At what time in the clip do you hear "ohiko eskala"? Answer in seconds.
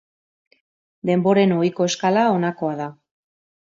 1.59-2.27